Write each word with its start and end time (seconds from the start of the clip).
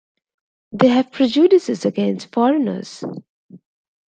They 0.71 0.87
have 0.87 1.11
prejudices 1.11 1.85
against 1.85 2.33
foreigners. 2.33 3.03